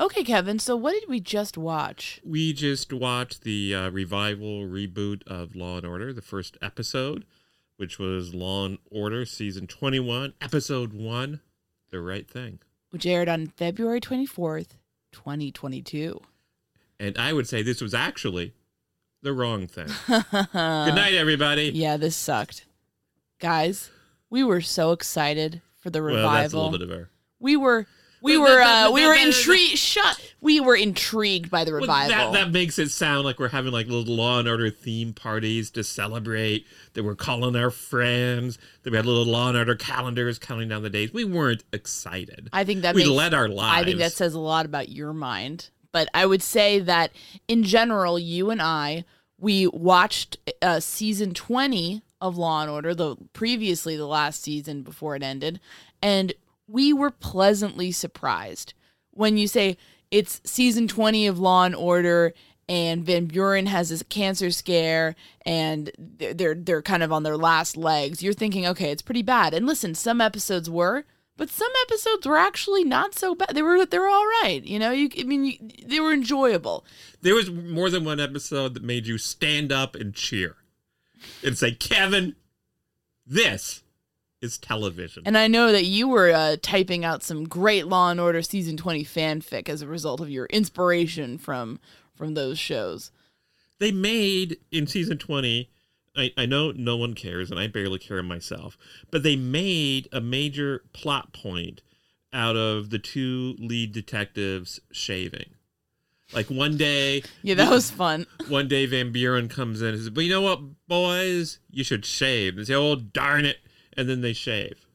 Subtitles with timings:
[0.00, 2.22] Okay, Kevin, so what did we just watch?
[2.24, 7.26] We just watched the uh, revival reboot of Law and Order, the first episode,
[7.76, 11.40] which was Law and Order season 21, episode 1,
[11.90, 12.60] The Right Thing.
[12.88, 14.68] Which aired on February 24th,
[15.12, 16.18] 2022.
[16.98, 18.54] And I would say this was actually
[19.20, 19.88] the wrong thing.
[20.06, 21.72] Good night, everybody.
[21.74, 22.64] Yeah, this sucked.
[23.38, 23.90] Guys,
[24.30, 26.30] we were so excited for the revival.
[26.30, 27.10] Well, that's a little bit of our.
[27.38, 27.86] We were
[28.22, 29.78] we But were that- uh, we were intrigued.
[29.78, 30.20] Shut.
[30.42, 32.32] We were intrigued by the Well, revival.
[32.32, 35.70] that, that makes it sound like we're having like little Law and Order theme parties
[35.72, 36.66] to celebrate.
[36.94, 38.58] That we're calling our friends.
[38.82, 41.12] That we had little Law and Order calendars counting down the days.
[41.12, 42.48] We weren't excited.
[42.52, 43.82] I think that we makes, led our lives.
[43.82, 45.70] I think that says a lot about your mind.
[45.92, 47.10] But I would say that
[47.48, 49.04] in general, you and I,
[49.38, 55.16] we watched uh, season 20 of Law and Order, the previously the last season before
[55.16, 55.58] it ended,
[56.02, 56.32] and
[56.70, 58.74] we were pleasantly surprised.
[59.12, 59.76] When you say
[60.10, 62.32] it's season 20 of Law and Order
[62.68, 67.76] and Van Buren has this cancer scare and they're, they're kind of on their last
[67.76, 69.52] legs, you're thinking, okay, it's pretty bad.
[69.52, 71.04] And listen, some episodes were,
[71.36, 73.54] but some episodes were actually not so bad.
[73.54, 74.60] They were they were all right.
[74.62, 76.84] You know, you I mean, you, they were enjoyable.
[77.22, 80.56] There was more than one episode that made you stand up and cheer
[81.42, 82.36] and say, Kevin,
[83.26, 83.82] this
[84.40, 85.22] is television.
[85.26, 88.76] And I know that you were uh, typing out some great Law and Order season
[88.76, 91.78] 20 fanfic as a result of your inspiration from
[92.14, 93.10] from those shows.
[93.78, 95.70] they made in season 20
[96.16, 98.76] I, I know no one cares and i barely care myself
[99.10, 101.80] but they made a major plot point
[102.32, 105.54] out of the two lead detectives shaving
[106.34, 108.26] like one day Yeah, that was fun.
[108.48, 112.04] one day van buren comes in and says but you know what boys you should
[112.04, 113.58] shave and they say oh darn it
[113.96, 114.86] and then they shave.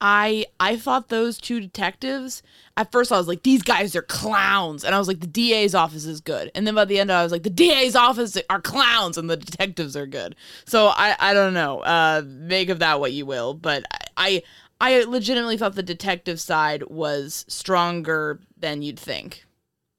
[0.00, 2.42] I I thought those two detectives.
[2.76, 4.84] At first I was like these guys are clowns.
[4.84, 6.50] And I was like the DA's office is good.
[6.54, 9.36] And then by the end I was like the DA's office are clowns and the
[9.36, 10.36] detectives are good.
[10.66, 11.80] So I I don't know.
[11.80, 13.54] Uh make of that what you will.
[13.54, 13.84] But
[14.16, 14.42] I
[14.80, 19.46] I legitimately thought the detective side was stronger than you'd think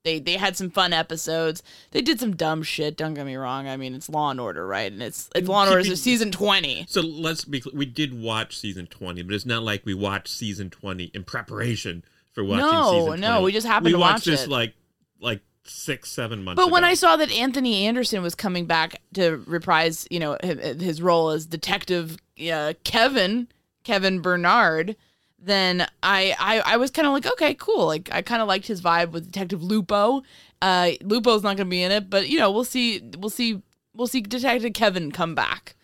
[0.08, 1.62] they they had some fun episodes
[1.92, 4.66] they did some dumb shit don't get me wrong I mean it's Law and Order
[4.66, 7.76] right and it's it's Law and Order is season twenty So let's be clear.
[7.76, 12.04] We did watch season 20, but it's not like we watched season 20 in preparation
[12.32, 13.22] for watching No, season 20.
[13.22, 14.30] no, we just happened we to watch it.
[14.30, 14.50] We watched watch this it.
[14.50, 14.74] like
[15.20, 16.92] like six, seven months But when ago.
[16.92, 21.30] I saw that Anthony Anderson was coming back to reprise, you know, his, his role
[21.32, 22.18] as Detective
[22.52, 23.48] uh, Kevin,
[23.84, 24.96] Kevin Bernard,
[25.40, 27.86] then I I, I was kind of like, okay, cool.
[27.86, 30.24] Like I kind of liked his vibe with Detective Lupo.
[30.62, 33.02] Uh, Lupo's not going to be in it, but you know, we'll see.
[33.18, 33.62] We'll see.
[33.94, 35.76] We'll see Detective Kevin come back.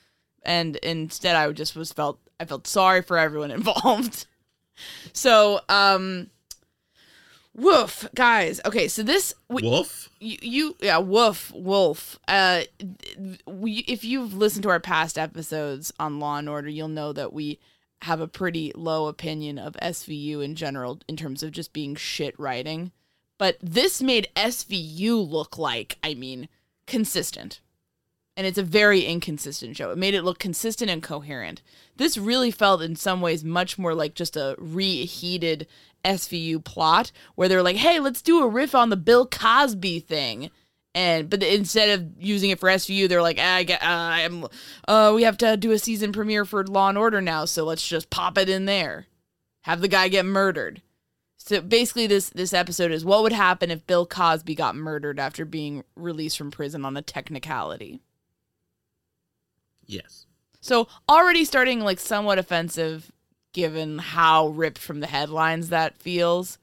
[0.44, 4.25] And instead, I just was felt I felt sorry for everyone involved.
[5.13, 6.29] so, um,
[7.55, 8.59] woof, guys.
[8.65, 10.09] Okay, so this we, Wolf?
[10.19, 12.61] you, you yeah woof wolf uh
[13.45, 17.33] we if you've listened to our past episodes on law and order you'll know that
[17.33, 17.59] we
[18.03, 22.38] have a pretty low opinion of svu in general in terms of just being shit
[22.39, 22.91] writing
[23.38, 26.47] but this made svu look like i mean
[26.85, 27.59] consistent
[28.35, 29.91] and it's a very inconsistent show.
[29.91, 31.61] It made it look consistent and coherent.
[31.97, 35.67] This really felt in some ways much more like just a reheated
[36.03, 40.50] SVU plot where they're like, "Hey, let's do a riff on the Bill Cosby thing."
[40.95, 44.45] And but instead of using it for SVU, they're like, ah, "I get, uh, I'm,
[44.88, 47.88] uh, we have to do a season premiere for Law and Order now, so let's
[47.88, 49.07] just pop it in there,
[49.62, 50.81] have the guy get murdered."
[51.38, 55.45] So basically, this this episode is what would happen if Bill Cosby got murdered after
[55.45, 58.00] being released from prison on a technicality.
[59.86, 60.25] Yes.
[60.62, 63.12] So already starting like somewhat offensive
[63.51, 66.57] given how ripped from the headlines that feels,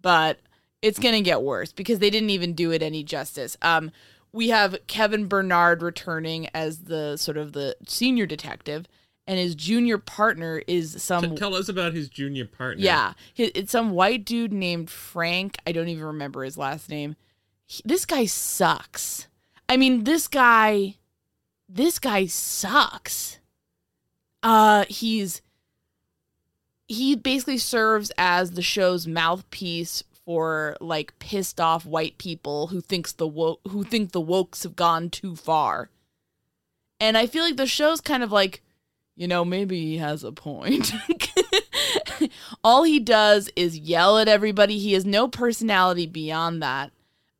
[0.00, 0.38] but
[0.82, 3.56] it's going to get worse because they didn't even do it any justice.
[3.62, 3.90] Um
[4.34, 8.86] we have Kevin Bernard returning as the sort of the senior detective
[9.26, 12.82] and his junior partner is some T- tell us about his junior partner.
[12.82, 15.58] yeah, it's some white dude named Frank.
[15.66, 17.14] I don't even remember his last name.
[17.66, 19.28] He- this guy sucks.
[19.68, 20.96] I mean, this guy,
[21.68, 23.38] this guy sucks.
[24.42, 25.40] Uh, he's
[26.88, 30.02] he basically serves as the show's mouthpiece
[30.32, 33.28] for like pissed off white people who thinks the
[33.68, 35.90] who think the wokes have gone too far.
[36.98, 38.62] And I feel like the show's kind of like,
[39.14, 40.94] you know, maybe he has a point.
[42.64, 44.78] All he does is yell at everybody.
[44.78, 46.92] He has no personality beyond that,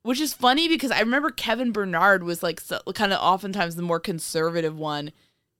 [0.02, 3.80] which is funny because I remember Kevin Bernard was like so, kind of oftentimes the
[3.80, 5.12] more conservative one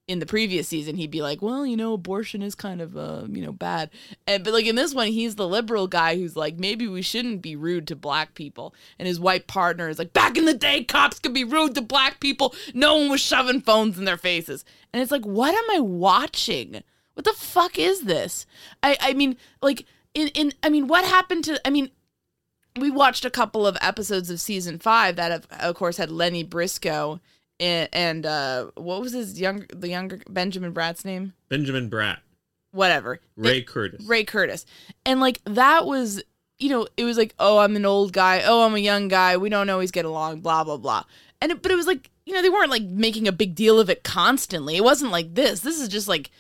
[0.09, 0.97] in the previous season.
[0.97, 3.91] He'd be like, "Well, you know, abortion is kind of uh, you know, bad."
[4.27, 7.43] And but like in this one, he's the liberal guy who's like, "Maybe we shouldn't
[7.43, 10.85] be rude to black people." And his white partner is like, "Back in the day,
[10.85, 12.55] cops could be rude to black people.
[12.75, 16.82] No one was shoving phones in their faces." And it's like, "What am I watching?"
[17.15, 18.47] What the fuck is this?
[18.82, 21.91] I I mean, like in in I mean, what happened to I mean,
[22.79, 26.43] we watched a couple of episodes of season 5 that of, of course had Lenny
[26.43, 27.21] Briscoe
[27.63, 31.33] and, and uh what was his young the younger Benjamin Bratt's name?
[31.49, 32.19] Benjamin Bratt.
[32.73, 33.21] Whatever.
[33.37, 34.05] Ray It- Curtis.
[34.05, 34.67] Ray Curtis.
[35.07, 36.23] And like that was
[36.59, 38.43] you know, it was like, oh, I'm an old guy.
[38.45, 39.37] Oh, I'm a young guy.
[39.37, 40.41] We don't always get along.
[40.43, 41.05] Blah blah blah.
[41.41, 43.81] And it, but it was like, you know, they weren't like making a big deal
[43.81, 44.77] of it constantly.
[44.77, 45.61] It wasn't like this.
[45.61, 46.31] This is just like,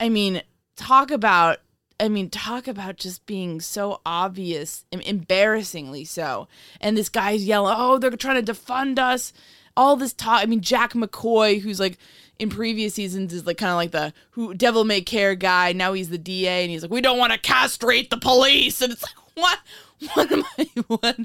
[0.00, 0.42] I mean,
[0.76, 1.58] talk about.
[2.00, 6.48] I mean, talk about just being so obvious, embarrassingly so.
[6.80, 9.32] And this guy's yelling, "Oh, they're trying to defund us."
[9.76, 10.42] All this talk.
[10.42, 11.98] I mean, Jack McCoy, who's like
[12.38, 15.72] in previous seasons is like kind of like the who devil may care guy.
[15.72, 18.92] Now he's the DA, and he's like, "We don't want to castrate the police." And
[18.92, 19.58] it's like, what?
[20.14, 20.68] What am I?
[20.88, 21.16] What?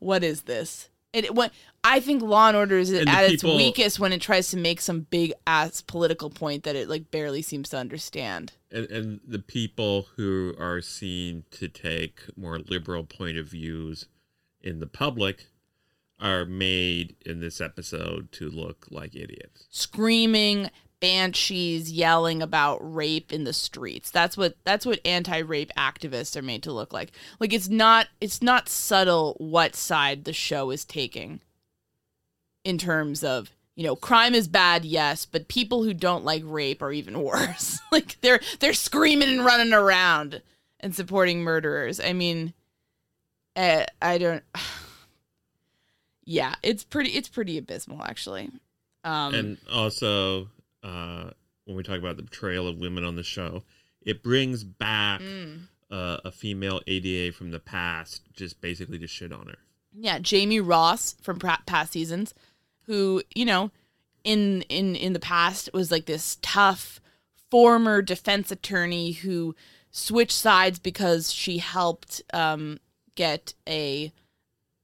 [0.00, 0.88] What is this?
[1.12, 1.52] It what
[1.84, 4.48] I think Law and Order is And at the its people- weakest when it tries
[4.50, 8.54] to make some big ass political point that it like barely seems to understand.
[8.72, 14.06] and, and the people who are seen to take more liberal point of views
[14.60, 15.46] in the public
[16.20, 19.66] are made in this episode to look like idiots.
[19.70, 24.10] screaming banshees yelling about rape in the streets.
[24.10, 27.12] That's what that's what anti-rape activists are made to look like.
[27.38, 31.40] Like it's not it's not subtle what side the show is taking
[32.64, 36.80] in terms of you know crime is bad yes but people who don't like rape
[36.80, 37.80] are even worse.
[37.92, 40.40] Like they're they're screaming and running around
[40.80, 42.00] and supporting murderers.
[42.00, 42.54] I mean
[43.56, 44.42] uh, i don't
[46.24, 48.50] yeah it's pretty it's pretty abysmal actually
[49.04, 50.48] um and also,
[50.82, 51.30] uh,
[51.66, 53.62] when we talk about the betrayal of women on the show,
[54.02, 55.60] it brings back mm.
[55.90, 59.58] uh, a female ADA from the past, just basically to shit on her.
[59.94, 62.34] yeah jamie ross from past seasons
[62.86, 63.70] who you know
[64.24, 67.00] in in in the past was like this tough
[67.50, 69.54] former defense attorney who
[69.90, 72.78] switched sides because she helped um
[73.14, 74.12] get a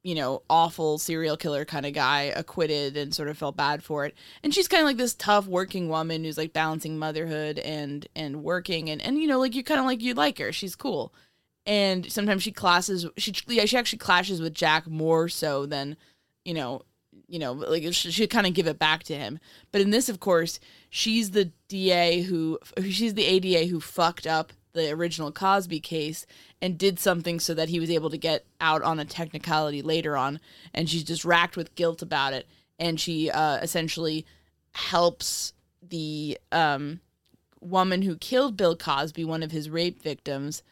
[0.02, 4.06] you know awful serial killer kind of guy acquitted and sort of felt bad for
[4.06, 4.14] it.
[4.42, 8.42] And she's kind of like this tough working woman who's like balancing motherhood and and
[8.42, 10.52] working and and you know like you kind of like you like her.
[10.52, 11.12] She's cool.
[11.66, 15.96] And sometimes she clashes she yeah she actually clashes with Jack more so than
[16.44, 16.82] you know
[17.26, 19.38] you know like she should kind of give it back to him.
[19.70, 24.52] But in this of course she's the DA who she's the ADA who fucked up
[24.72, 26.26] the original Cosby case
[26.62, 30.16] and did something so that he was able to get out on a technicality later
[30.16, 30.40] on
[30.72, 32.46] and she's just racked with guilt about it
[32.78, 34.24] and she uh, essentially
[34.72, 37.00] helps the um,
[37.60, 40.62] woman who killed Bill Cosby one of his rape victims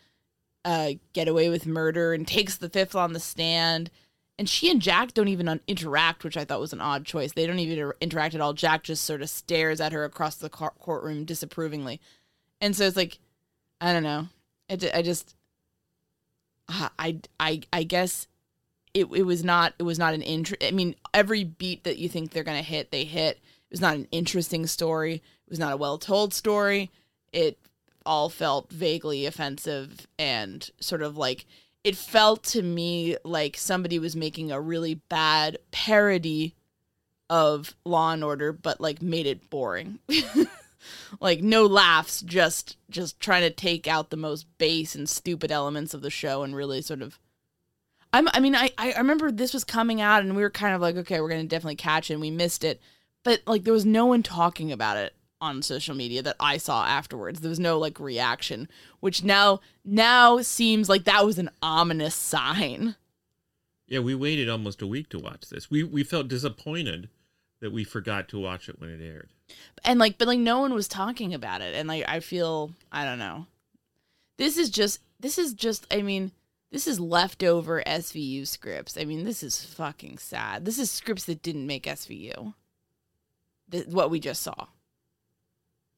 [0.65, 3.91] uh, get away with murder and takes the fifth on the stand.
[4.39, 7.33] And she and Jack don't even un- interact, which I thought was an odd choice.
[7.33, 8.53] They don't even inter- interact at all.
[8.53, 12.01] Jack just sort of stares at her across the cour- courtroom disapprovingly.
[12.61, 13.19] And so it's like,
[13.81, 14.29] I don't know.
[14.69, 15.35] It, I just,
[16.69, 18.27] uh, I, I, I guess
[18.95, 20.63] it, it was not, it was not an interest.
[20.65, 23.37] I mean, every beat that you think they're going to hit, they hit.
[23.37, 25.15] It was not an interesting story.
[25.17, 26.91] It was not a well told story.
[27.33, 27.59] It
[28.05, 31.45] all felt vaguely offensive and sort of like
[31.85, 36.55] it felt to me like somebody was making a really bad parody
[37.31, 39.99] of Law and Order, but like made it boring.
[41.21, 45.95] like no laughs, just just trying to take out the most base and stupid elements
[45.95, 47.19] of the show and really sort of.
[48.11, 50.81] I'm, I mean, I, I remember this was coming out and we were kind of
[50.81, 52.15] like, okay, we're gonna definitely catch it.
[52.15, 52.81] and We missed it,
[53.23, 56.85] but like there was no one talking about it on social media that I saw
[56.85, 57.41] afterwards.
[57.41, 58.69] There was no like reaction,
[59.01, 62.97] which now now seems like that was an ominous sign.
[63.87, 65.71] Yeah, we waited almost a week to watch this.
[65.71, 67.09] We we felt disappointed
[67.61, 69.31] that we forgot to watch it when it aired.
[69.85, 73.05] And like but like no one was talking about it and like I feel I
[73.05, 73.47] don't know.
[74.37, 76.33] This is just this is just I mean
[76.71, 78.99] this is leftover SVU scripts.
[78.99, 80.67] I mean, this is fucking sad.
[80.67, 82.53] This is scripts that didn't make SVU.
[83.87, 84.67] What we just saw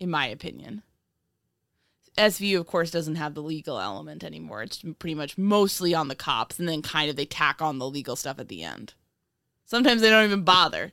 [0.00, 0.82] in my opinion.
[2.16, 4.62] SVU, of course, doesn't have the legal element anymore.
[4.62, 7.88] It's pretty much mostly on the cops, and then kind of they tack on the
[7.88, 8.94] legal stuff at the end.
[9.64, 10.92] Sometimes they don't even bother.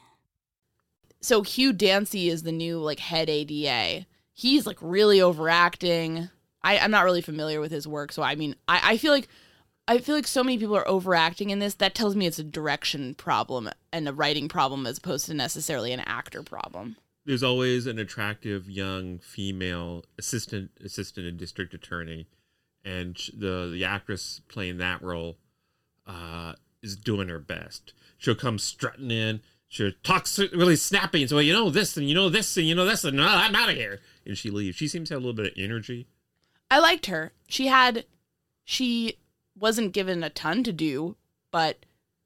[1.21, 4.05] So Hugh Dancy is the new like head ADA.
[4.33, 6.29] He's like really overacting.
[6.63, 9.27] I, I'm not really familiar with his work, so I mean, I, I feel like
[9.87, 11.75] I feel like so many people are overacting in this.
[11.75, 15.91] That tells me it's a direction problem and a writing problem as opposed to necessarily
[15.91, 16.97] an actor problem.
[17.25, 22.27] There's always an attractive young female assistant assistant and district attorney,
[22.83, 25.37] and the the actress playing that role
[26.07, 27.93] uh, is doing her best.
[28.17, 29.41] She'll come strutting in.
[29.71, 32.57] She'll talk s- really snappy and say, well, you know this and you know this
[32.57, 34.01] and you know this and no, I'm out of here.
[34.25, 34.75] And she leaves.
[34.75, 36.07] She seems to have a little bit of energy.
[36.69, 37.31] I liked her.
[37.47, 38.03] She had
[38.65, 39.17] she
[39.57, 41.15] wasn't given a ton to do,
[41.51, 41.85] but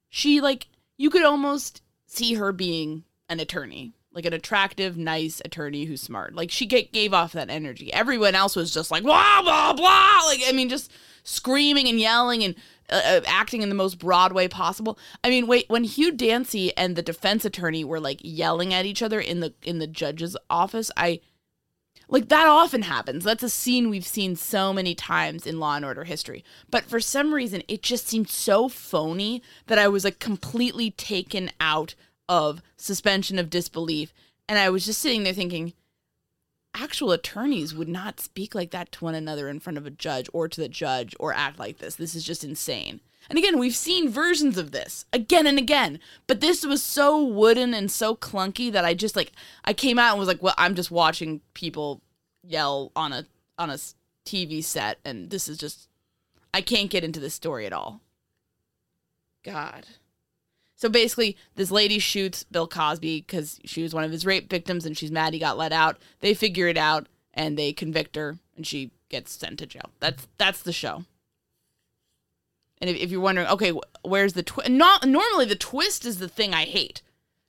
[0.10, 3.94] she like you could almost see her being an attorney.
[4.16, 6.34] Like an attractive, nice attorney who's smart.
[6.34, 7.94] Like she ga- gave off that energy.
[7.94, 10.22] Everyone else was just like blah blah blah.
[10.26, 10.92] Like I mean, just
[11.24, 12.56] screaming and yelling and
[12.90, 14.98] uh, uh, acting in the most broad way possible.
[15.24, 19.02] I mean, wait, when Hugh Dancy and the defense attorney were like yelling at each
[19.02, 21.20] other in the in the judge's office, I
[22.08, 23.24] like that often happens.
[23.24, 26.44] That's a scene we've seen so many times in Law and Order history.
[26.70, 31.52] But for some reason, it just seemed so phony that I was like completely taken
[31.60, 31.96] out
[32.27, 34.13] of suspension of disbelief.
[34.48, 35.74] And I was just sitting there thinking,
[36.75, 40.29] actual attorneys would not speak like that to one another in front of a judge
[40.34, 41.96] or to the judge or act like this.
[41.96, 43.00] This is just insane.
[43.29, 47.74] And again, we've seen versions of this again and again, but this was so wooden
[47.74, 49.32] and so clunky that I just like
[49.63, 52.01] I came out and was like, "Well, I'm just watching people
[52.44, 53.25] yell on a
[53.58, 53.79] on a
[54.25, 55.89] TV set and this is just
[56.53, 58.01] I can't get into this story at all."
[59.44, 59.88] God.
[60.75, 64.86] So basically, this lady shoots Bill Cosby because she was one of his rape victims
[64.86, 65.98] and she's mad he got let out.
[66.20, 69.89] They figure it out and they convict her and she gets sent to jail.
[70.00, 71.05] That's that's the show.
[72.82, 73.72] And if, if you're wondering, okay,
[74.03, 74.70] where's the twist?
[74.70, 77.01] Not normally the twist is the thing I hate.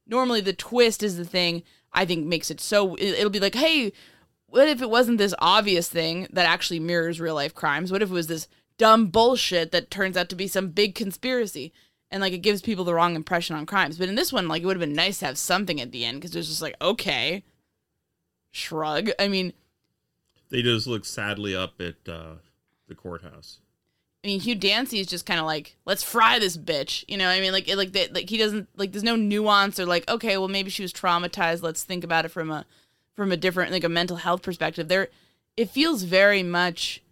[0.06, 2.94] Normally the twist is the thing I think makes it so.
[2.94, 3.92] it- It'll be like, hey,
[4.46, 7.90] what if it wasn't this obvious thing that actually mirrors real life crimes?
[7.90, 8.46] What if it was this
[8.78, 11.72] dumb bullshit that turns out to be some big conspiracy?
[12.10, 13.98] And like it gives people the wrong impression on crimes.
[13.98, 16.04] But in this one, like it would have been nice to have something at the
[16.04, 17.42] end because it was just like, okay,
[18.52, 19.10] shrug.
[19.18, 19.52] I mean,
[20.50, 22.36] They just look sadly up at uh,
[22.88, 23.58] the courthouse.
[24.24, 27.04] I mean, Hugh Dancy is just kind of like, let's fry this bitch.
[27.06, 28.92] You know, what I mean, like, it, like, they, like he doesn't like.
[28.92, 31.62] There's no nuance or like, okay, well, maybe she was traumatized.
[31.62, 32.64] Let's think about it from a
[33.14, 34.88] from a different like a mental health perspective.
[34.88, 35.08] There,
[35.56, 37.02] it feels very much.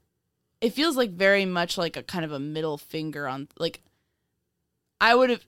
[0.60, 3.80] It feels like very much like a kind of a middle finger on like.
[5.00, 5.44] I would have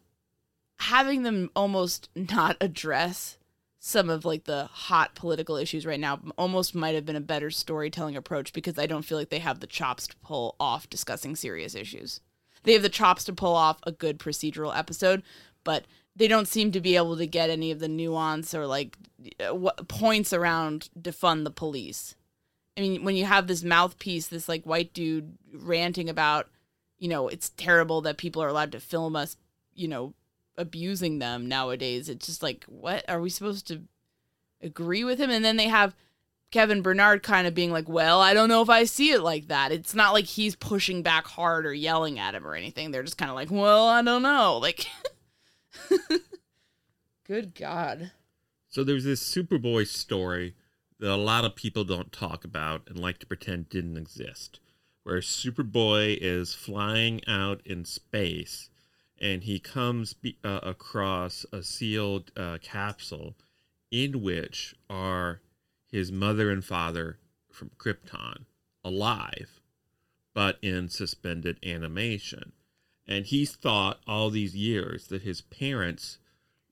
[0.78, 3.38] having them almost not address
[3.78, 7.50] some of like the hot political issues right now almost might have been a better
[7.50, 11.36] storytelling approach because I don't feel like they have the chops to pull off discussing
[11.36, 12.20] serious issues.
[12.64, 15.22] They have the chops to pull off a good procedural episode,
[15.62, 15.84] but
[16.16, 18.96] they don't seem to be able to get any of the nuance or like
[19.38, 22.16] uh, what points around defund the police.
[22.76, 26.48] I mean, when you have this mouthpiece, this like white dude ranting about,
[26.98, 29.36] you know, it's terrible that people are allowed to film us,
[29.76, 30.14] you know,
[30.56, 32.08] abusing them nowadays.
[32.08, 33.82] It's just like, what are we supposed to
[34.62, 35.30] agree with him?
[35.30, 35.94] And then they have
[36.50, 39.48] Kevin Bernard kind of being like, well, I don't know if I see it like
[39.48, 39.72] that.
[39.72, 42.90] It's not like he's pushing back hard or yelling at him or anything.
[42.90, 44.58] They're just kind of like, well, I don't know.
[44.58, 44.86] Like,
[47.26, 48.12] good God.
[48.68, 50.54] So there's this Superboy story
[50.98, 54.60] that a lot of people don't talk about and like to pretend didn't exist,
[55.02, 58.70] where Superboy is flying out in space
[59.20, 63.34] and he comes be, uh, across a sealed uh, capsule
[63.90, 65.40] in which are
[65.90, 67.18] his mother and father
[67.50, 68.44] from Krypton
[68.84, 69.60] alive,
[70.34, 72.52] but in suspended animation.
[73.08, 76.18] And he's thought all these years that his parents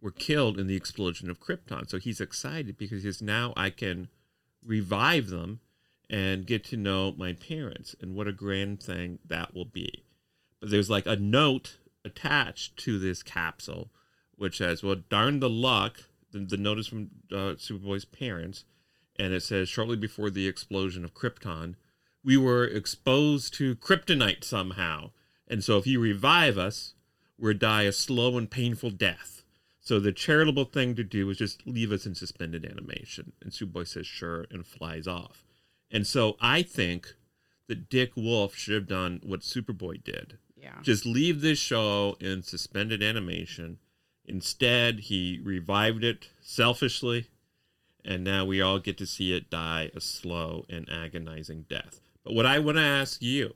[0.01, 1.89] were killed in the explosion of Krypton.
[1.89, 4.09] So he's excited because he's now I can
[4.65, 5.61] revive them
[6.11, 7.95] and get to know my parents.
[8.01, 10.05] And what a grand thing that will be.
[10.61, 13.91] But there's like a note attached to this capsule
[14.37, 18.65] which says, Well, darn the luck, the, the notice from uh, Superboy's parents.
[19.17, 21.77] And it says, Shortly before the explosion of Krypton,
[22.25, 25.11] we were exposed to kryptonite somehow.
[25.47, 26.95] And so if you revive us,
[27.39, 29.43] we'll die a slow and painful death.
[29.81, 33.33] So the charitable thing to do is just leave us in suspended animation.
[33.43, 35.45] And Superboy says sure and flies off.
[35.91, 37.15] And so I think
[37.69, 40.39] that Dick Wolf should have done what Superboy did.
[40.65, 40.79] Yeah.
[40.83, 43.79] Just leave this show in suspended animation.
[44.25, 47.27] Instead, he revived it selfishly,
[48.03, 52.01] and now we all get to see it die a slow and agonizing death.
[52.25, 53.53] But what I want to ask you,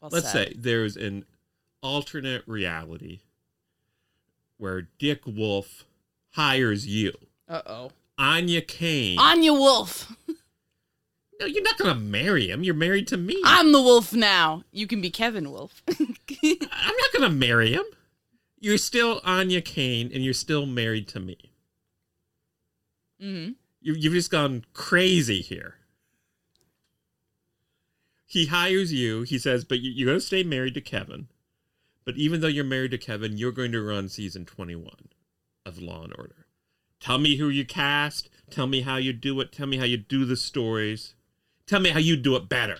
[0.00, 0.48] Well let's said.
[0.48, 1.26] say there's an
[1.82, 3.20] alternate reality
[4.56, 5.84] where Dick Wolf
[6.30, 7.12] hires you,
[7.46, 7.90] Uh oh.
[8.18, 9.18] Áine Kane.
[9.18, 10.16] Áine Wolf.
[11.44, 12.62] no, you're not gonna marry him.
[12.64, 13.40] You're married to me.
[13.44, 14.64] I'm the wolf now.
[14.72, 15.82] You can be Kevin Wolf.
[15.88, 15.96] I'm
[16.70, 17.84] not gonna marry him.
[18.58, 21.36] You're still Áine Kane, and you're still married to me.
[23.22, 23.52] Mm-hmm.
[23.82, 25.74] You, you've just gone crazy here.
[28.24, 29.22] He hires you.
[29.22, 31.28] He says, but you- you're going to stay married to Kevin.
[32.06, 34.90] But even though you're married to Kevin, you're going to run season 21
[35.66, 36.46] of Law and Order.
[37.00, 38.30] Tell me who you cast.
[38.50, 39.52] Tell me how you do it.
[39.52, 41.14] Tell me how you do the stories.
[41.66, 42.78] Tell me how you do it better.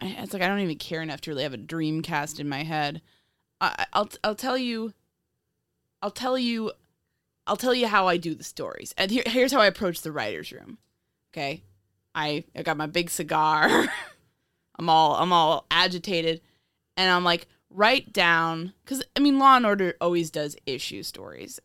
[0.00, 2.48] I, it's like I don't even care enough to really have a dream cast in
[2.48, 3.02] my head.
[3.60, 4.92] I, I'll I'll tell you.
[6.02, 6.72] I'll tell you
[7.46, 8.94] I'll tell you how I do the stories.
[8.98, 10.78] And here, here's how I approach the writers' room.
[11.32, 11.62] Okay,
[12.14, 13.86] I I got my big cigar.
[14.78, 16.40] I'm all I'm all agitated,
[16.96, 21.60] and I'm like, write down because I mean, Law and Order always does issue stories,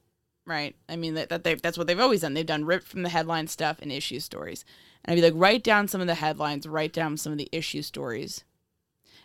[0.45, 0.75] right?
[0.87, 2.35] I mean that, that they that's what they've always done.
[2.35, 4.63] They've done ripped from the headline stuff and issue stories.
[5.03, 7.49] And I'd be like, write down some of the headlines, write down some of the
[7.51, 8.43] issue stories,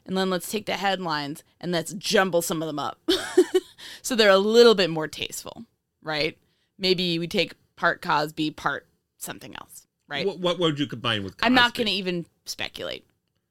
[0.07, 2.99] and then let's take the headlines and let's jumble some of them up,
[4.03, 5.65] so they're a little bit more tasteful,
[6.03, 6.39] right?
[6.79, 8.87] Maybe we take part Cosby, part
[9.19, 10.27] something else, right?
[10.27, 11.37] What, what would you combine with?
[11.37, 11.47] Cosby?
[11.47, 13.05] I'm not going to even speculate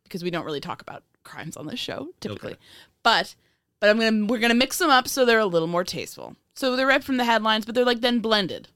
[0.04, 2.54] because we don't really talk about crimes on this show typically.
[2.54, 2.62] Okay.
[3.04, 3.36] But
[3.82, 6.38] but I'm gonna we're gonna mix them up so they're a little more tasteful.
[6.54, 8.70] So they're read from the headlines, but they're like then blended.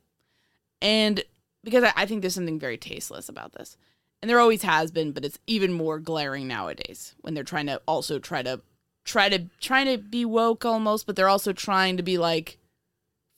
[0.82, 1.24] And
[1.64, 3.78] because I, I think there's something very tasteless about this.
[4.22, 7.82] And there always has been, but it's even more glaring nowadays when they're trying to
[7.88, 8.62] also try to
[9.06, 12.58] try to trying to be woke almost, but they're also trying to be like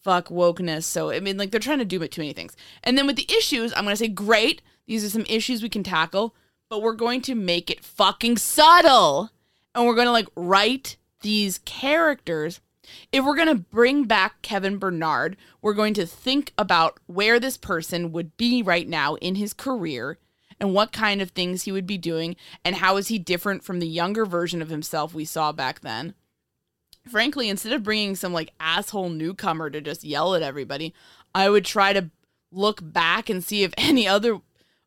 [0.04, 0.84] fuck wokeness.
[0.84, 2.56] So I mean like they're trying to do it too many things.
[2.84, 5.84] And then with the issues, I'm gonna say great, these are some issues we can
[5.84, 6.36] tackle,
[6.70, 9.30] but we're going to make it fucking subtle.
[9.76, 12.60] And we're gonna like write these characters.
[13.12, 18.12] If we're gonna bring back Kevin Bernard, we're going to think about where this person
[18.12, 20.18] would be right now in his career
[20.60, 23.80] and what kind of things he would be doing and how is he different from
[23.80, 26.14] the younger version of himself we saw back then
[27.10, 30.94] frankly, instead of bringing some like asshole newcomer to just yell at everybody,
[31.34, 32.10] I would try to
[32.52, 34.40] look back and see if any other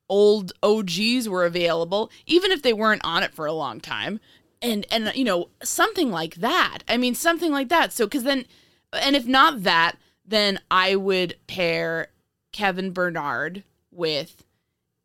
[0.08, 4.20] old OGs were available, even if they weren't on it for a long time.
[4.64, 6.78] And and you know, something like that.
[6.88, 7.92] I mean, something like that.
[7.92, 8.46] So cuz then
[8.92, 12.08] and if not that, then I would pair
[12.52, 14.44] Kevin Bernard with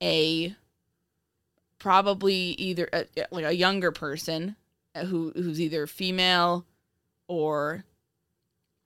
[0.01, 0.55] a
[1.77, 4.55] probably either a, like a younger person
[4.95, 6.65] uh, who who's either female
[7.27, 7.83] or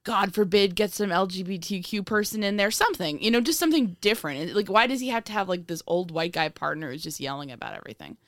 [0.04, 4.54] God forbid get some LGBTQ person in there, something, you know, just something different.
[4.54, 7.20] Like, why does he have to have like this old white guy partner who's just
[7.20, 8.18] yelling about everything?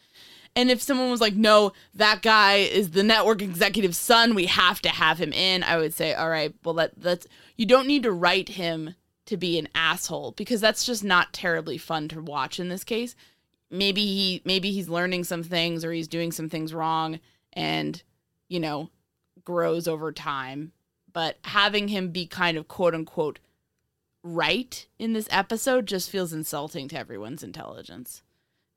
[0.56, 4.80] And if someone was like, no, that guy is the network executive's son, we have
[4.82, 7.26] to have him in, I would say, all right, well, let, let's,
[7.58, 8.94] you don't need to write him
[9.26, 13.14] to be an asshole because that's just not terribly fun to watch in this case.
[13.70, 17.20] Maybe he, maybe he's learning some things or he's doing some things wrong
[17.52, 18.02] and,
[18.48, 18.88] you know,
[19.44, 20.72] grows over time.
[21.12, 23.40] But having him be kind of quote unquote
[24.22, 28.22] right in this episode just feels insulting to everyone's intelligence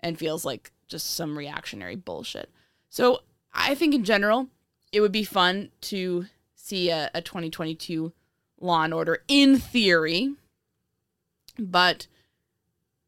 [0.01, 2.49] and feels like just some reactionary bullshit.
[2.89, 3.19] So
[3.53, 4.47] I think in general,
[4.91, 6.25] it would be fun to
[6.55, 8.11] see a, a 2022
[8.59, 10.33] Law and Order in theory,
[11.57, 12.07] but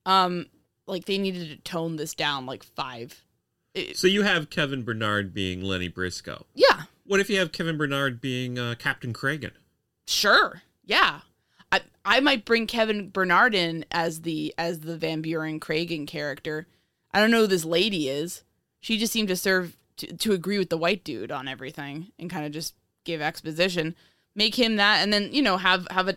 [0.06, 0.48] um,
[0.88, 3.24] like they needed to tone this down like five.
[3.74, 6.46] It- So you have Kevin Bernard being Lenny Briscoe.
[6.56, 9.52] yeah, What if you have Kevin Bernard being uh, Captain Cragen?
[10.08, 10.62] Sure.
[10.86, 11.22] Yeah.
[11.72, 16.68] I I might bring Kevin Bernard in as the as the Van Buren Cragen character.
[17.14, 18.44] I don't know who this lady is.
[18.80, 22.30] She just seemed to serve to, to agree with the white dude on everything and
[22.30, 23.96] kind of just give exposition.
[24.36, 26.16] Make him that and then, you know, have have a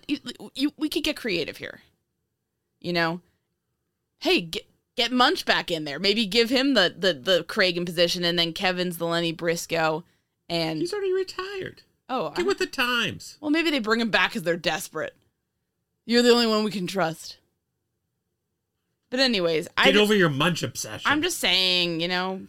[0.55, 1.81] you, we could get creative here.
[2.81, 3.21] You know.
[4.21, 5.99] Hey, get get Munch back in there.
[5.99, 10.05] Maybe give him the the the Cragen position and then Kevin's the Lenny Briscoe
[10.49, 11.83] and He's already retired.
[12.09, 13.37] oh, Get I- with the times.
[13.41, 15.15] well, maybe they bring him back because they're desperate.
[16.07, 17.39] You're the only one we can trust.
[19.15, 21.09] But anyways, I Get over your munch obsession.
[21.09, 22.41] I'm just saying, you know,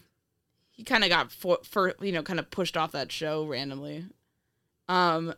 [0.71, 4.05] he kind of got for, for you know kind of pushed off that show randomly.
[4.89, 5.35] Um,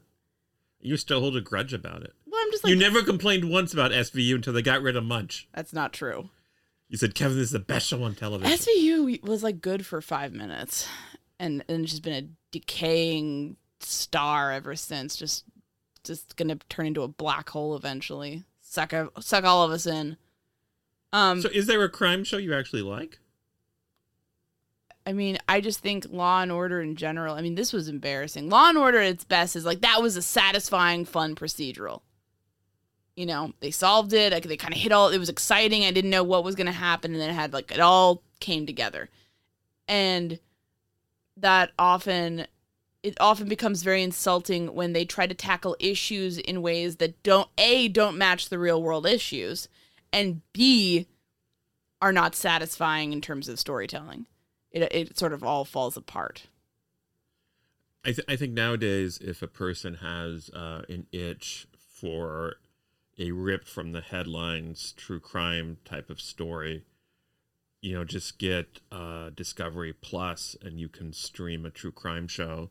[0.80, 2.14] You still hold a grudge about it.
[2.26, 5.04] well, I'm just like you never complained once about SVU until they got rid of
[5.04, 5.50] Munch.
[5.54, 6.30] that's not true.
[6.88, 8.58] You said, Kevin, this is the best show on television.
[8.58, 10.88] SVU was like good for five minutes,
[11.38, 15.18] and and it's just been a decaying star ever since.
[15.18, 15.44] Just
[16.06, 18.46] just gonna turn into a black hole eventually.
[18.62, 20.16] Suck suck all of us in.
[21.14, 23.20] Um, so is there a crime show you actually like?
[25.06, 27.36] I mean, I just think Law and Order in general.
[27.36, 28.50] I mean, this was embarrassing.
[28.50, 32.02] Law and Order at its best is like that was a satisfying, fun procedural.
[33.16, 34.34] You know, they solved it.
[34.34, 35.10] Like they kind of hit all.
[35.10, 35.86] It was exciting.
[35.86, 38.22] I didn't know what was going to happen, and then it had like it all
[38.42, 39.10] came together,
[39.88, 40.40] and
[41.38, 42.46] that often
[43.02, 47.50] it often becomes very insulting when they try to tackle issues in ways that don't
[47.58, 49.70] a don't match the real world issues,
[50.12, 51.08] and b
[52.02, 54.26] are not satisfying in terms of storytelling
[54.72, 56.48] it it sort of all falls apart.
[58.04, 62.56] I, th- I think nowadays, if a person has uh, an itch for
[63.20, 66.86] a rip from the headlines true crime type of story,
[67.82, 72.70] you know, just get uh, Discovery Plus and you can stream a true crime show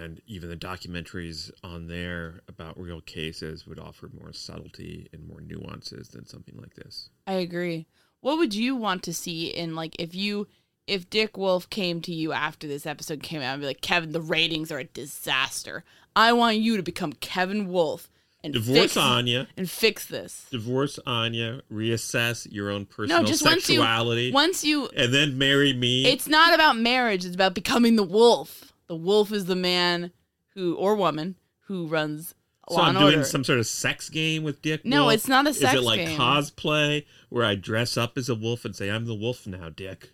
[0.00, 5.40] and even the documentaries on there about real cases would offer more subtlety and more
[5.40, 7.08] nuances than something like this.
[7.26, 7.86] I agree.
[8.20, 10.46] What would you want to see in like if you
[10.86, 14.12] if Dick Wolf came to you after this episode came out and be like, Kevin,
[14.12, 15.84] the ratings are a disaster.
[16.14, 18.10] I want you to become Kevin Wolf
[18.44, 19.46] and Divorce fix, Áine.
[19.56, 20.46] and fix this.
[20.50, 25.38] Divorce Áine, reassess your own personal No, just once you sexuality, once you and then
[25.38, 26.04] marry me.
[26.06, 28.71] it's not about marriage, it's about becoming the wolf.
[28.86, 30.12] The wolf is the man
[30.54, 32.34] who or woman who runs
[32.68, 33.24] so Law I'm doing Order.
[33.24, 34.84] some sort of sex game with Dick.
[34.84, 35.14] No, Wolf?
[35.14, 35.72] it's not a sex.
[35.72, 35.80] Game.
[35.80, 36.18] Is it like game.
[36.18, 40.10] cosplay where I dress up as a wolf and say I'm the wolf now, Dick?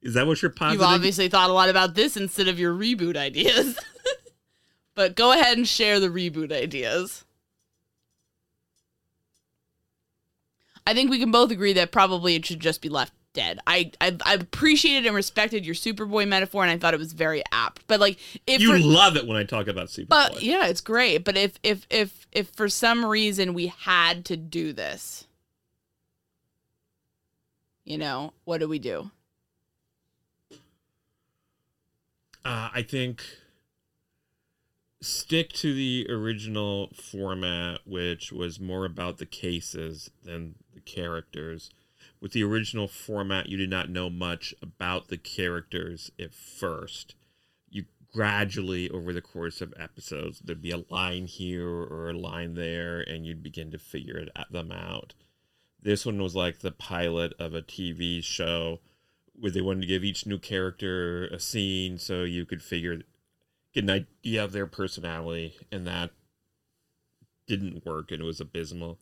[0.00, 3.16] Is that what you're You've obviously thought a lot about this instead of your reboot
[3.16, 3.78] ideas.
[4.94, 7.24] but go ahead and share the reboot ideas.
[10.86, 13.60] I think we can both agree that probably it should just be left dead.
[13.66, 17.42] I I, I appreciated and respected your Superboy metaphor, and I thought it was very
[17.52, 17.86] apt.
[17.86, 20.08] But like, if you for- love it when I talk about Superboy.
[20.08, 21.24] but yeah, it's great.
[21.24, 25.26] But if if if if for some reason we had to do this,
[27.84, 29.10] you know, what do we do?
[32.42, 33.22] Uh, I think
[35.02, 41.70] stick to the original format, which was more about the cases than the characters.
[42.20, 47.14] With the original format, you did not know much about the characters at first.
[47.70, 52.54] You gradually, over the course of episodes, there'd be a line here or a line
[52.54, 55.14] there, and you'd begin to figure it, them out.
[55.82, 58.80] This one was like the pilot of a TV show
[59.32, 63.00] where they wanted to give each new character a scene so you could figure
[63.72, 66.10] get an idea of their personality and that
[67.46, 68.98] didn't work and it was abysmal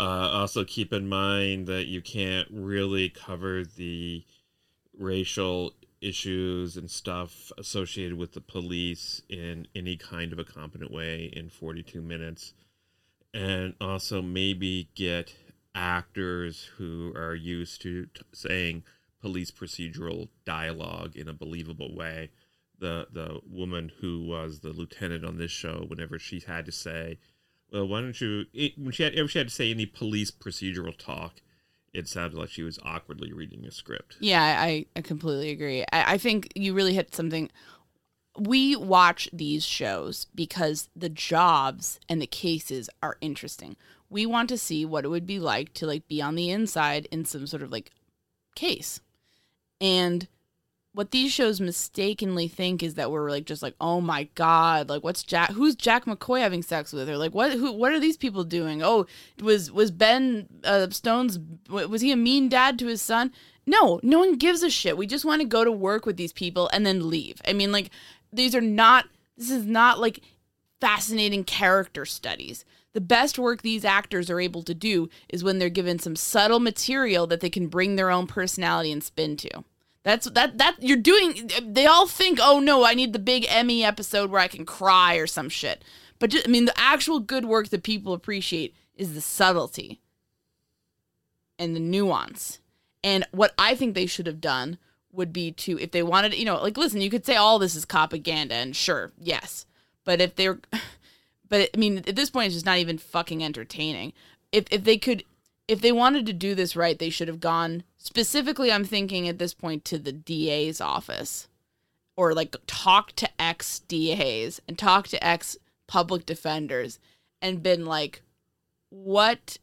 [0.00, 4.24] uh, also keep in mind that you can't really cover the
[4.98, 11.30] racial issues and stuff associated with the police in any kind of a competent way
[11.32, 12.54] in 42 minutes
[13.34, 15.34] and also maybe get
[15.74, 18.82] actors who are used to t- saying
[19.20, 22.30] police procedural dialogue in a believable way.
[22.78, 27.18] The the woman who was the lieutenant on this show, whenever she had to say,
[27.72, 30.30] "Well, why don't you?" It, when she had, if she had to say any police
[30.30, 31.40] procedural talk,
[31.92, 34.16] it sounded like she was awkwardly reading a script.
[34.20, 35.82] Yeah, I, I completely agree.
[35.92, 37.50] I, I think you really hit something.
[38.38, 43.76] We watch these shows because the jobs and the cases are interesting.
[44.08, 47.08] We want to see what it would be like to like be on the inside
[47.10, 47.90] in some sort of like
[48.54, 49.00] case.
[49.80, 50.28] And
[50.94, 55.02] what these shows mistakenly think is that we're like just like, oh my god, like
[55.02, 55.50] what's Jack?
[55.50, 57.08] Who's Jack McCoy having sex with?
[57.08, 57.52] Or like what?
[57.52, 57.72] Who?
[57.72, 58.82] What are these people doing?
[58.82, 59.06] Oh,
[59.40, 61.38] was was Ben uh, Stone's?
[61.70, 63.32] Was he a mean dad to his son?
[63.64, 64.98] No, no one gives a shit.
[64.98, 67.40] We just want to go to work with these people and then leave.
[67.46, 67.90] I mean, like
[68.32, 69.06] these are not.
[69.36, 70.20] This is not like
[70.80, 72.66] fascinating character studies.
[72.92, 76.60] The best work these actors are able to do is when they're given some subtle
[76.60, 79.64] material that they can bring their own personality and spin to.
[80.04, 81.50] That's that that you're doing.
[81.62, 85.16] They all think, oh no, I need the big Emmy episode where I can cry
[85.16, 85.84] or some shit.
[86.18, 90.00] But just, I mean, the actual good work that people appreciate is the subtlety
[91.58, 92.60] and the nuance.
[93.04, 94.78] And what I think they should have done
[95.12, 97.74] would be to, if they wanted, you know, like listen, you could say all this
[97.74, 99.66] is propaganda, and sure, yes,
[100.04, 100.58] but if they're,
[101.48, 104.12] but I mean, at this point, it's just not even fucking entertaining.
[104.50, 105.24] If if they could
[105.68, 108.72] if they wanted to do this right, they should have gone specifically.
[108.72, 111.48] I'm thinking at this point to the DA's office,
[112.16, 116.98] or like talk to ex DAs and talk to ex public defenders,
[117.40, 118.22] and been like,
[118.90, 119.58] what,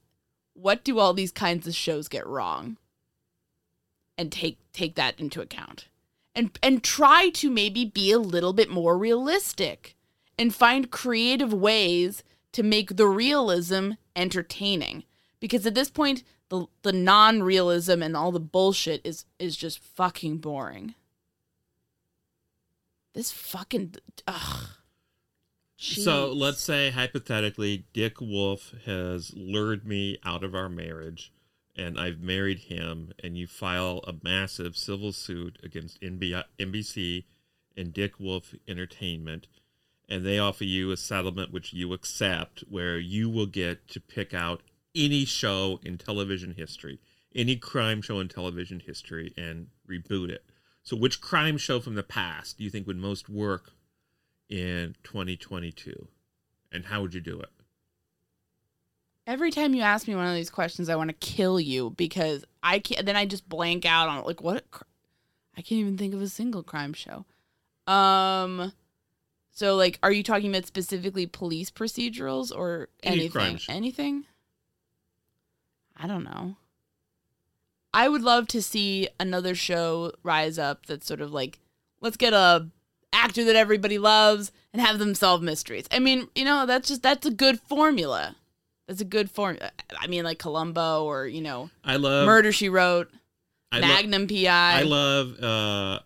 [0.54, 2.78] what do all these kinds of shows get wrong?
[4.18, 5.88] And take take that into account,
[6.34, 9.96] and and try to maybe be a little bit more realistic,
[10.38, 15.04] and find creative ways to make the realism entertaining
[15.40, 20.38] because at this point the the non-realism and all the bullshit is is just fucking
[20.38, 20.96] boring.
[23.14, 23.96] This fucking
[24.28, 24.68] ugh.
[25.82, 31.32] So let's say hypothetically, Dick Wolf has lured me out of our marriage,
[31.74, 37.24] and I've married him, and you file a massive civil suit against NBC
[37.78, 39.48] and Dick Wolf Entertainment,
[40.10, 44.34] and they offer you a settlement which you accept, where you will get to pick
[44.34, 44.62] out
[44.96, 47.00] any show in television history,
[47.36, 50.44] any crime show in television history, and reboot it.
[50.84, 53.72] So, which crime show from the past do you think would most work
[54.50, 56.08] in 2022?
[56.72, 57.50] And how would you do it?
[59.28, 62.44] every time you ask me one of these questions i want to kill you because
[62.64, 64.86] i can't then i just blank out on it like what cr-
[65.56, 67.26] i can't even think of a single crime show
[67.86, 68.72] um
[69.52, 73.60] So, like, are you talking about specifically police procedurals or Any anything?
[73.70, 74.26] Anything?
[76.00, 76.56] I don't know.
[77.94, 81.60] I would love to see another show rise up that's sort of like,
[82.02, 82.68] let's get a
[83.12, 85.88] actor that everybody loves and have them solve mysteries.
[85.92, 88.36] I mean, you know, that's just that's a good formula.
[88.88, 89.72] That's a good formula.
[90.00, 93.10] I mean, like Columbo or you know, I love Murder She Wrote,
[93.72, 94.46] I lo- Magnum PI.
[94.80, 96.00] I love uh,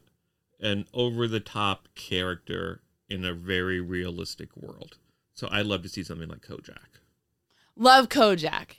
[0.62, 4.98] an over the top character in a very realistic world.
[5.34, 7.00] So I'd love to see something like Kojak.
[7.76, 8.78] Love Kojak.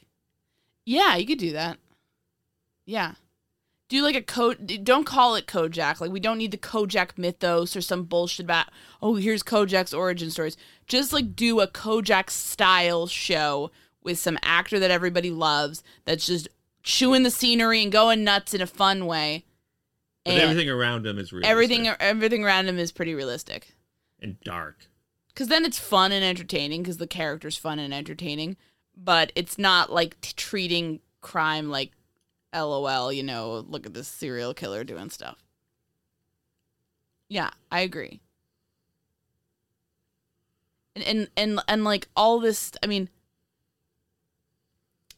[0.85, 1.79] Yeah, you could do that.
[2.87, 3.15] Yeah.
[3.89, 6.01] Do like a Ko don't call it Kojak.
[6.01, 8.67] Like we don't need the Kojak mythos or some bullshit about
[9.03, 10.57] oh here's Kojak's origin stories.
[10.87, 13.71] Just like do a Kojak style show
[14.03, 16.49] with some actor that everybody loves that's just
[16.83, 19.45] chewing the scenery and going nuts in a fun way.
[20.25, 23.75] But And everything around him is realistic everything everything around him is pretty realistic.
[24.21, 24.87] and dark.
[25.35, 28.57] Cuz then it's fun and entertaining cuz the character's fun and entertaining,
[28.97, 31.93] but it's not like t- treating crime like
[32.55, 35.43] LOL, you know, look at this serial killer doing stuff.
[37.29, 38.21] Yeah, I agree.
[40.95, 43.09] And and and, and like all this, I mean,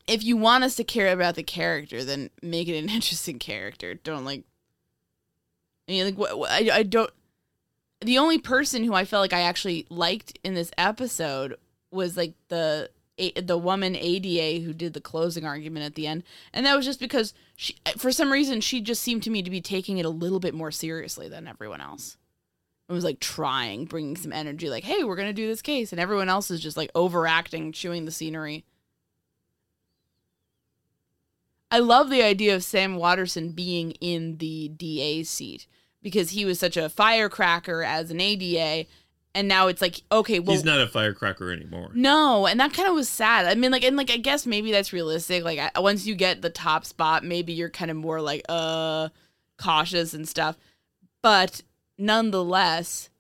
[0.07, 3.95] if you want us to care about the character, then make it an interesting character.
[3.95, 4.45] Don't like.
[5.89, 7.11] I mean, like what, what I I don't.
[8.01, 11.57] The only person who I felt like I actually liked in this episode
[11.91, 16.67] was like the the woman ADA who did the closing argument at the end, and
[16.67, 19.61] that was just because she, for some reason, she just seemed to me to be
[19.61, 22.17] taking it a little bit more seriously than everyone else.
[22.89, 26.01] It was like trying, bringing some energy, like, "Hey, we're gonna do this case," and
[26.01, 28.65] everyone else is just like overacting, chewing the scenery.
[31.71, 35.67] I love the idea of Sam Waterston being in the DA seat
[36.01, 38.87] because he was such a firecracker as an ADA,
[39.37, 41.91] and now it's like, okay, well, He's not a firecracker anymore.
[41.95, 43.47] no, and that kind of was sad.
[43.47, 45.45] I mean, like, and like, I guess maybe that's realistic.
[45.45, 49.11] Like, I, once you get the top spot, maybe you're kind of more like, uh,
[49.59, 50.57] cautious and stuff.
[51.23, 51.63] But
[51.99, 53.11] nonetheless,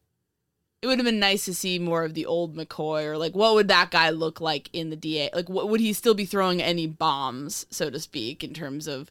[0.80, 3.54] it would have been nice to see more of the old McCoy, or like, what
[3.54, 5.30] would that guy look like in the DA?
[5.34, 9.10] Like, what would he still be throwing any bombs, so to speak, in terms of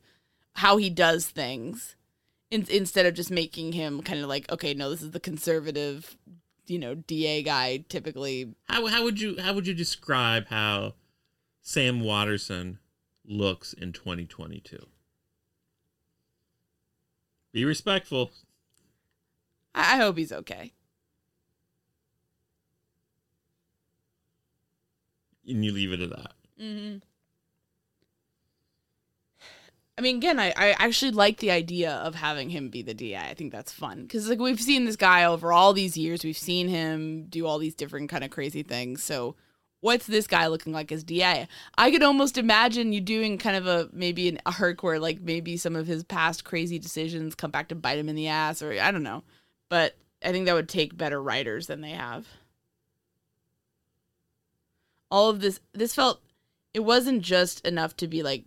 [0.53, 1.95] how he does things,
[2.49, 6.17] in, instead of just making him kind of like, okay, no, this is the conservative,
[6.67, 10.93] you know, DA guy typically How how would you how would you describe how
[11.61, 12.79] Sam Waterston
[13.25, 14.85] looks in 2022?
[17.51, 18.31] Be respectful.
[19.73, 20.73] I I hope he's okay.
[25.47, 26.33] And you leave it at that.
[26.59, 26.97] Mm-hmm.
[29.97, 33.15] I mean, again, I, I actually like the idea of having him be the DI.
[33.15, 36.23] I think that's fun because like we've seen this guy over all these years.
[36.23, 39.01] We've seen him do all these different kind of crazy things.
[39.01, 39.35] So,
[39.79, 41.47] what's this guy looking like as DI?
[41.77, 45.55] I could almost imagine you doing kind of a maybe an arc where like maybe
[45.55, 48.73] some of his past crazy decisions come back to bite him in the ass, or
[48.73, 49.23] I don't know.
[49.69, 52.27] But I think that would take better writers than they have.
[55.09, 56.21] All of this, this felt,
[56.73, 58.43] it wasn't just enough to be like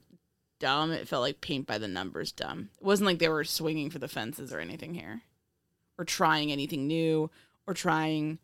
[0.59, 0.91] dumb.
[0.93, 2.71] It felt like paint by the numbers dumb.
[2.81, 5.23] It wasn't like they were swinging for the fences or anything here,
[5.99, 7.31] or trying anything new,
[7.67, 8.39] or trying,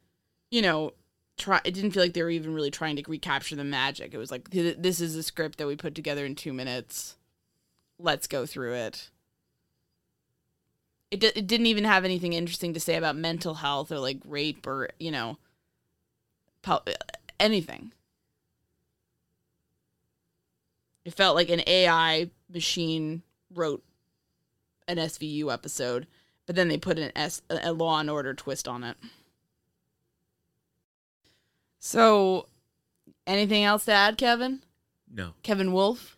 [0.50, 0.92] you know,
[1.36, 1.60] try.
[1.64, 4.14] It didn't feel like they were even really trying to recapture the magic.
[4.14, 7.16] It was like this is a script that we put together in two minutes.
[7.98, 9.10] Let's go through it.
[11.10, 14.18] It, d- it didn't even have anything interesting to say about mental health or like
[14.26, 15.38] rape or you know,
[16.62, 16.82] po-
[17.38, 17.92] anything.
[21.04, 23.82] It felt like an AI machine wrote
[24.88, 26.06] an SVU episode,
[26.46, 28.96] but then they put an S a Law and Order twist on it.
[31.78, 32.48] So,
[33.26, 34.62] anything else to add, Kevin?
[35.12, 36.16] No, Kevin Wolf.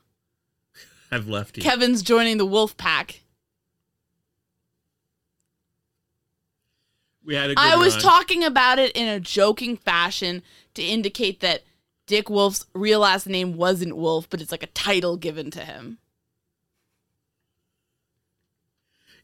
[1.11, 1.62] I've left you.
[1.62, 3.22] Kevin's joining the Wolf Pack.
[7.27, 8.03] we had a good I was run.
[8.03, 10.42] talking about it in a joking fashion
[10.75, 11.64] to indicate that
[12.07, 15.99] Dick Wolf's real last name wasn't Wolf, but it's like a title given to him.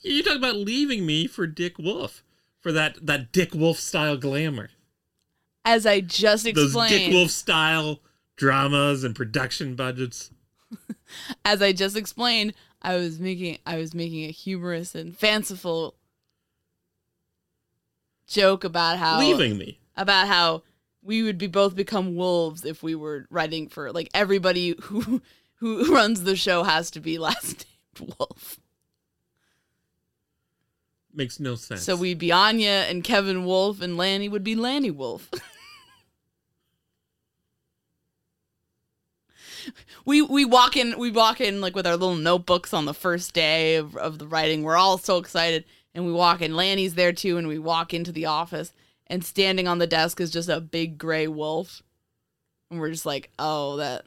[0.00, 2.24] You talk about leaving me for Dick Wolf
[2.60, 4.70] for that that Dick Wolf style glamour.
[5.64, 8.00] As I just Those explained, Dick Wolf style
[8.36, 10.32] dramas and production budgets.
[11.44, 15.94] as I just explained, I was making I was making a humorous and fanciful
[18.26, 19.78] joke about how leaving me.
[19.96, 20.62] about how
[21.02, 25.20] we would be both become wolves if we were writing for like everybody who
[25.56, 27.66] who runs the show has to be last
[27.98, 28.58] named Wolf.
[31.14, 31.82] Makes no sense.
[31.82, 35.28] So we'd be Áine and Kevin Wolf, and Lanny would be Lanny Wolf.
[40.06, 43.34] we we walk in we walk in like with our little notebooks on the first
[43.34, 44.62] day of, of the writing.
[44.62, 46.56] We're all so excited, and we walk in.
[46.56, 48.72] Lanny's there too, and we walk into the office,
[49.12, 51.82] and standing on the desk is just a big gray wolf,
[52.70, 54.06] and we're just like, oh, that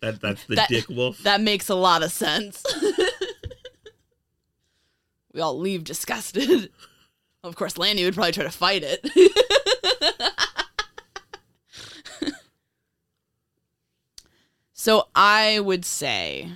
[0.00, 1.22] that that's the that- Dick Wolf.
[1.22, 2.64] that makes a lot of sense.
[5.32, 6.72] we all leave disgusted.
[7.44, 9.06] Of course, Lanny would probably try to fight it.
[14.72, 16.50] so I would say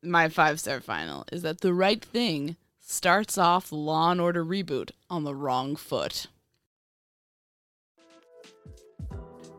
[0.00, 2.54] my five star final is that the right thing
[2.90, 6.26] starts off Law and Order reboot on the wrong foot.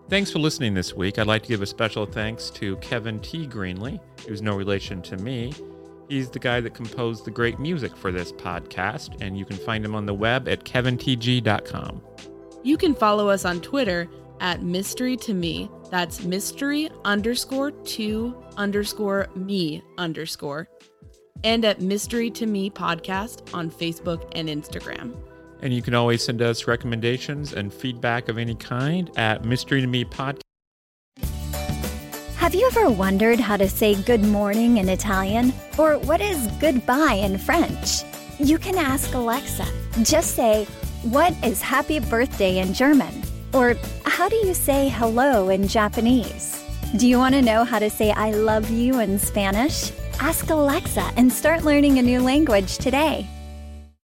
[0.10, 1.18] Thanks for listening this week.
[1.18, 3.48] I'd like to give a special thanks to Kevin T.
[3.48, 5.54] Greenley, who's no relation to me.
[6.10, 9.86] He's the guy that composed the great music for this podcast, and you can find
[9.86, 12.02] him on the web at kevintg.com.
[12.64, 14.10] You can follow us on Twitter
[14.42, 15.72] at mystery to me.
[15.90, 20.68] That's mystery underscore to underscore me underscore.
[21.44, 25.16] And at mystery to me podcast on Facebook and Instagram.
[25.62, 29.88] And you can always send us recommendations and feedback of any kind at mystery to
[29.88, 30.42] me podcast.
[32.38, 35.54] Have you ever wondered how to say good morning in Italian?
[35.78, 38.02] Or what is goodbye in French?
[38.40, 39.66] You can ask Alexa.
[40.02, 40.66] Just say,
[41.04, 43.24] What is happy birthday in German?
[43.54, 43.76] Or
[44.06, 46.64] how do you say hello in Japanese?
[46.98, 49.92] Do you want to know how to say I love you in Spanish?
[50.24, 53.26] Ask Alexa and start learning a new language today.